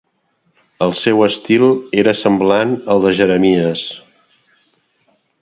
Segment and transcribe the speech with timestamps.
[0.85, 1.65] El seu estil
[2.05, 3.85] era semblant al de Jeremies.